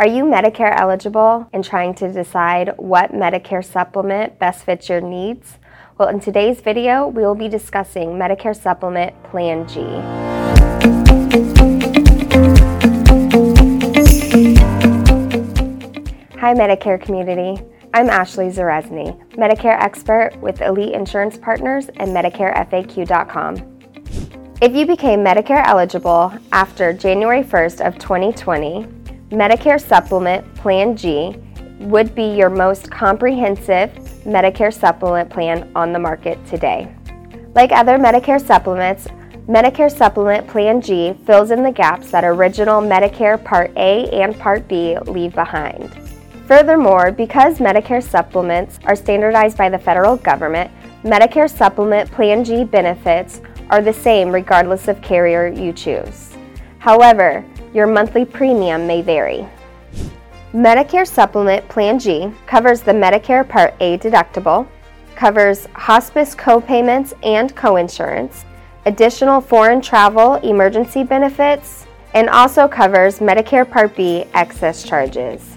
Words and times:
Are 0.00 0.08
you 0.08 0.24
Medicare 0.24 0.74
eligible 0.76 1.48
and 1.52 1.64
trying 1.64 1.94
to 1.94 2.12
decide 2.12 2.74
what 2.78 3.12
Medicare 3.12 3.64
supplement 3.64 4.40
best 4.40 4.64
fits 4.64 4.88
your 4.88 5.00
needs? 5.00 5.58
Well, 5.96 6.08
in 6.08 6.18
today's 6.18 6.60
video, 6.60 7.06
we 7.06 7.22
will 7.22 7.36
be 7.36 7.48
discussing 7.48 8.14
Medicare 8.14 8.60
Supplement 8.60 9.14
Plan 9.22 9.68
G. 9.68 9.82
Hi, 16.40 16.54
Medicare 16.54 17.00
community. 17.00 17.62
I'm 17.94 18.10
Ashley 18.10 18.46
Zareczny, 18.46 19.16
Medicare 19.36 19.80
expert 19.80 20.36
with 20.40 20.60
Elite 20.60 20.94
Insurance 20.94 21.38
Partners 21.38 21.88
and 21.98 22.10
MedicareFAQ.com. 22.10 23.70
If 24.60 24.74
you 24.74 24.86
became 24.86 25.20
Medicare 25.20 25.64
eligible 25.64 26.32
after 26.50 26.92
January 26.92 27.44
1st 27.44 27.86
of 27.86 27.96
2020, 28.00 29.03
Medicare 29.30 29.80
Supplement 29.80 30.54
Plan 30.54 30.96
G 30.96 31.34
would 31.80 32.14
be 32.14 32.24
your 32.24 32.50
most 32.50 32.90
comprehensive 32.90 33.90
Medicare 34.24 34.72
supplement 34.72 35.30
plan 35.30 35.70
on 35.74 35.92
the 35.92 35.98
market 35.98 36.44
today. 36.46 36.94
Like 37.54 37.72
other 37.72 37.98
Medicare 37.98 38.44
supplements, 38.44 39.08
Medicare 39.48 39.90
Supplement 39.90 40.46
Plan 40.46 40.80
G 40.80 41.14
fills 41.26 41.50
in 41.50 41.62
the 41.62 41.72
gaps 41.72 42.10
that 42.10 42.22
original 42.24 42.82
Medicare 42.82 43.42
Part 43.42 43.72
A 43.76 44.08
and 44.10 44.38
Part 44.38 44.68
B 44.68 44.98
leave 45.06 45.34
behind. 45.34 45.90
Furthermore, 46.46 47.10
because 47.10 47.58
Medicare 47.58 48.02
supplements 48.02 48.78
are 48.84 48.94
standardized 48.94 49.56
by 49.56 49.70
the 49.70 49.78
federal 49.78 50.16
government, 50.18 50.70
Medicare 51.02 51.50
Supplement 51.50 52.10
Plan 52.12 52.44
G 52.44 52.64
benefits 52.64 53.40
are 53.70 53.80
the 53.80 53.92
same 53.92 54.30
regardless 54.30 54.86
of 54.86 55.00
carrier 55.00 55.46
you 55.46 55.72
choose. 55.72 56.36
However, 56.78 57.44
your 57.74 57.86
monthly 57.86 58.24
premium 58.24 58.86
may 58.86 59.02
vary. 59.02 59.46
Medicare 60.54 61.06
Supplement 61.06 61.68
Plan 61.68 61.98
G 61.98 62.32
covers 62.46 62.80
the 62.80 62.92
Medicare 62.92 63.46
Part 63.46 63.74
A 63.80 63.98
deductible, 63.98 64.68
covers 65.16 65.66
hospice 65.74 66.34
copayments 66.34 67.12
and 67.24 67.54
coinsurance, 67.56 68.44
additional 68.86 69.40
foreign 69.40 69.80
travel 69.80 70.34
emergency 70.36 71.02
benefits, 71.02 71.86
and 72.14 72.30
also 72.30 72.68
covers 72.68 73.18
Medicare 73.18 73.68
Part 73.68 73.96
B 73.96 74.24
excess 74.34 74.84
charges. 74.84 75.56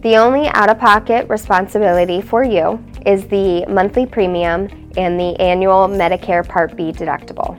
The 0.00 0.16
only 0.16 0.48
out 0.48 0.68
of 0.68 0.80
pocket 0.80 1.28
responsibility 1.28 2.20
for 2.20 2.42
you 2.42 2.84
is 3.06 3.24
the 3.28 3.64
monthly 3.66 4.04
premium 4.04 4.90
and 4.96 5.18
the 5.18 5.38
annual 5.40 5.86
Medicare 5.86 6.46
Part 6.46 6.76
B 6.76 6.90
deductible. 6.90 7.56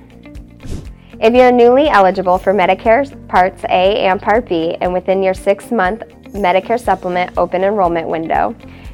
If 1.24 1.34
you're 1.34 1.54
newly 1.54 1.88
eligible 1.88 2.38
for 2.38 2.54
Medicare 2.54 3.08
Parts 3.30 3.64
A 3.70 4.08
and 4.08 4.22
Part 4.22 4.50
B 4.50 4.76
and 4.82 4.92
within 4.92 5.24
your 5.24 5.34
six 5.34 5.72
month 5.72 6.02
Medicare 6.34 6.78
Supplement 6.78 7.38
open 7.38 7.64
enrollment 7.64 8.10
window, 8.10 8.54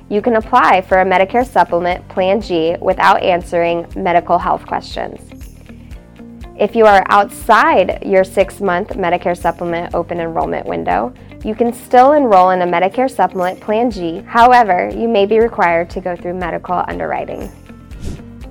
you 0.10 0.22
can 0.22 0.36
apply 0.36 0.82
for 0.82 1.00
a 1.00 1.04
Medicare 1.04 1.44
Supplement 1.44 2.08
Plan 2.08 2.40
G 2.40 2.76
without 2.82 3.24
answering 3.24 3.92
medical 3.96 4.38
health 4.38 4.64
questions. 4.68 5.20
If 6.56 6.76
you 6.76 6.86
are 6.86 7.04
outside 7.08 8.06
your 8.06 8.24
six 8.24 8.62
month 8.62 8.90
Medicare 8.90 9.36
Supplement 9.36 9.96
open 9.96 10.20
enrollment 10.20 10.68
window, 10.68 11.12
you 11.44 11.56
can 11.56 11.74
still 11.74 12.12
enroll 12.12 12.52
in 12.52 12.62
a 12.62 12.68
Medicare 12.68 13.10
Supplement 13.10 13.60
Plan 13.60 13.90
G. 13.90 14.22
However, 14.28 14.92
you 14.96 15.08
may 15.08 15.26
be 15.26 15.40
required 15.40 15.90
to 15.90 16.00
go 16.00 16.16
through 16.16 16.36
medical 16.36 16.84
underwriting. 16.88 17.50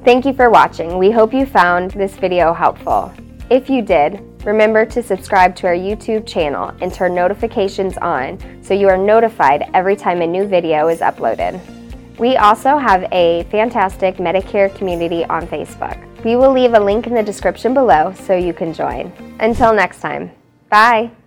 Thank 0.05 0.25
you 0.25 0.33
for 0.33 0.51
watching. 0.51 0.99
We 0.99 1.13
hope 1.13 1.33
you 1.33 1.47
found 1.47 1.93
this 1.93 2.17
video 2.17 2.53
helpful. 2.53 3.15
If 3.51 3.71
you 3.71 3.81
did, 3.81 4.21
remember 4.45 4.85
to 4.85 5.03
subscribe 5.03 5.57
to 5.57 5.67
our 5.67 5.75
YouTube 5.75 6.27
channel 6.27 6.75
and 6.83 6.93
turn 6.93 7.15
notifications 7.15 7.97
on 7.97 8.39
so 8.63 8.75
you 8.75 8.89
are 8.89 8.99
notified 8.99 9.71
every 9.73 9.97
time 9.97 10.21
a 10.21 10.27
new 10.27 10.47
video 10.47 10.89
is 10.89 11.01
uploaded. 11.01 11.59
We 12.19 12.37
also 12.37 12.77
have 12.77 13.07
a 13.11 13.45
fantastic 13.45 14.17
Medicare 14.17 14.75
community 14.75 15.25
on 15.27 15.47
Facebook. 15.47 16.05
We 16.25 16.37
will 16.37 16.53
leave 16.53 16.75
a 16.75 16.81
link 16.81 17.07
in 17.07 17.15
the 17.15 17.23
description 17.23 17.73
below 17.73 18.13
so 18.13 18.35
you 18.35 18.53
can 18.53 18.75
join. 18.75 19.13
Until 19.41 19.73
next 19.73 20.01
time, 20.01 20.31
bye! 20.69 21.18